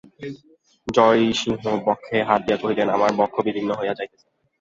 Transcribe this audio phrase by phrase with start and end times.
[0.87, 4.27] জয়সিংহ বক্ষে হাত দিয়া কহিলেন, আমার বক্ষ বিদীর্ণ হইয়া যাইতেছে।